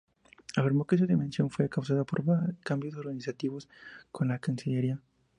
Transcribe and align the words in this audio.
Afirmó 0.57 0.87
que 0.87 0.97
su 0.97 1.05
dimisión 1.05 1.51
fue 1.51 1.69
causada 1.69 2.03
por 2.05 2.23
cambios 2.61 2.95
organizativos 2.95 3.69
en 4.19 4.29
la 4.29 4.39
Cancillería. 4.39 4.99